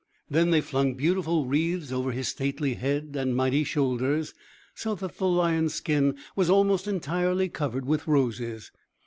Then 0.31 0.49
they 0.49 0.61
flung 0.61 0.95
beautiful 0.95 1.45
wreaths 1.45 1.91
over 1.91 2.11
his 2.11 2.27
stately 2.29 2.73
head 2.73 3.15
and 3.15 3.35
mighty 3.35 3.63
shoulders, 3.63 4.33
so 4.73 4.95
that 4.95 5.17
the 5.19 5.27
lion's 5.27 5.75
skin 5.75 6.17
was 6.35 6.49
almost 6.49 6.87
entirely 6.87 7.49
covered 7.49 7.85
with 7.85 8.07
roses. 8.07 8.71